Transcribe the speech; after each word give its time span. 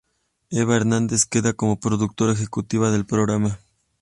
Eva 0.49 0.77
Hernández 0.77 1.27
queda 1.27 1.53
como 1.53 1.79
productora 1.79 2.33
ejecutiva 2.33 2.89
del 2.89 3.05
programa. 3.05 3.59